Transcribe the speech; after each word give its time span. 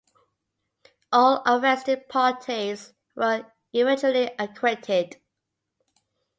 All 1.11 1.43
arrested 1.45 2.09
parties 2.09 2.91
were 3.15 3.45
eventually 3.71 4.31
acquitted. 4.39 5.17